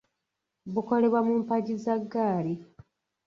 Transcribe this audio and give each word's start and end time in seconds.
Bukolebwa 0.73 1.19
mu 1.27 1.33
mpagi 1.41 1.75
za 1.83 1.95
ggaali. 2.03 2.53